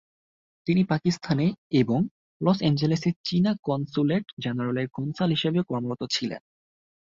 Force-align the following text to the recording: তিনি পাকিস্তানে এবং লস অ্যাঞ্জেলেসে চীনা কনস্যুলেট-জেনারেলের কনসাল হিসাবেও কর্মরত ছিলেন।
তিনি 0.67 0.81
পাকিস্তানে 0.83 1.45
এবং 1.73 1.99
লস 2.41 2.57
অ্যাঞ্জেলেসে 2.59 3.09
চীনা 3.23 3.51
কনস্যুলেট-জেনারেলের 3.63 4.87
কনসাল 4.89 5.29
হিসাবেও 5.29 5.67
কর্মরত 5.67 6.01
ছিলেন। 6.11 6.41